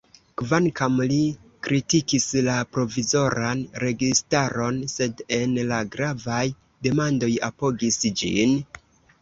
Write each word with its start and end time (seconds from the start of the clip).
Kvankam 0.41 0.93
li 1.09 1.17
kritikis 1.67 2.25
la 2.47 2.55
provizoran 2.77 3.61
registaron, 3.85 4.81
sed 4.97 5.23
en 5.39 5.55
la 5.73 5.83
gravaj 5.97 6.43
demandoj 6.89 7.33
apogis 7.51 8.03
ĝin. 8.25 8.61